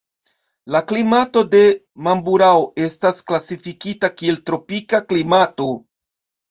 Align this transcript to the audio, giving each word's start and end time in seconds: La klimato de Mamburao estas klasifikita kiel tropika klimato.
La 0.75 0.79
klimato 0.91 1.43
de 1.51 1.59
Mamburao 2.07 2.65
estas 2.89 3.23
klasifikita 3.29 4.13
kiel 4.19 4.43
tropika 4.51 5.05
klimato. 5.13 5.75